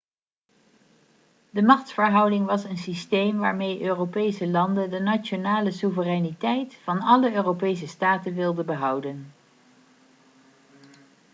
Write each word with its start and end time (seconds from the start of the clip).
de 1.49 1.61
machtsverhouding 1.61 2.45
was 2.45 2.63
een 2.63 2.77
systeem 2.77 3.37
waarmee 3.37 3.81
europese 3.81 4.47
landen 4.47 4.89
de 4.89 4.99
nationale 4.99 5.71
soevereiniteit 5.71 6.73
van 6.73 6.99
alle 7.01 7.33
europese 7.33 7.87
staten 7.87 8.33
wilden 8.35 8.65
behouden 8.65 9.33